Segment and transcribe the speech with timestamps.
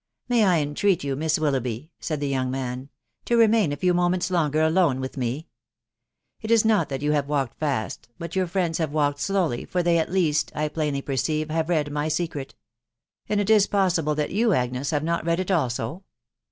[0.29, 2.89] "May I entreat you, Miss Willoughby," said die "young man,"
[3.27, 5.45] to remain a few moments longer alone with me....
[6.41, 9.83] It is not that you have walked fast, but your friends have walked slowly, for
[9.83, 12.55] they, at least, I plainly perceive, have mad my secret....
[13.29, 16.03] And is it possible that youj Agnes, have not read it also